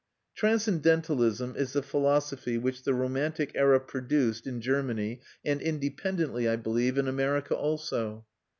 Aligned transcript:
Transcendentalism 0.33 1.55
is 1.55 1.73
the 1.73 1.83
philosophy 1.83 2.57
which 2.57 2.81
the 2.81 2.93
romantic 2.95 3.51
era 3.53 3.79
produced 3.79 4.47
in 4.47 4.59
Germany, 4.59 5.21
and 5.45 5.61
independently, 5.61 6.49
I 6.49 6.55
believe, 6.55 6.97
in 6.97 7.07
America 7.07 7.53
also. 7.53 8.25